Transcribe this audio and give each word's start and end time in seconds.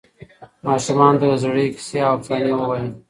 ماشومانو 0.67 1.19
ته 1.21 1.25
د 1.31 1.33
زړې 1.43 1.65
کیسې 1.75 1.97
او 2.07 2.13
افسانې 2.17 2.51
ووایئ. 2.55 2.87